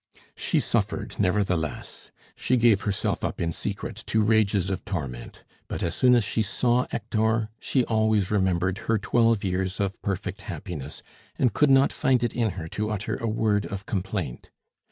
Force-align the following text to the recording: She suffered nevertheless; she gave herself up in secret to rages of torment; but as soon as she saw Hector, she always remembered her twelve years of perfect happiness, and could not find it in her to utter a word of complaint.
She 0.35 0.59
suffered 0.59 1.19
nevertheless; 1.19 2.09
she 2.35 2.57
gave 2.57 2.81
herself 2.81 3.23
up 3.23 3.39
in 3.39 3.53
secret 3.53 3.95
to 4.07 4.23
rages 4.23 4.71
of 4.71 4.83
torment; 4.83 5.43
but 5.67 5.83
as 5.83 5.93
soon 5.93 6.15
as 6.15 6.23
she 6.23 6.41
saw 6.41 6.87
Hector, 6.89 7.49
she 7.59 7.85
always 7.85 8.31
remembered 8.31 8.79
her 8.89 8.97
twelve 8.97 9.43
years 9.43 9.79
of 9.79 10.01
perfect 10.01 10.41
happiness, 10.41 11.03
and 11.37 11.53
could 11.53 11.69
not 11.69 11.93
find 11.93 12.23
it 12.23 12.33
in 12.33 12.49
her 12.57 12.67
to 12.69 12.89
utter 12.89 13.17
a 13.17 13.27
word 13.27 13.67
of 13.67 13.85
complaint. 13.85 14.49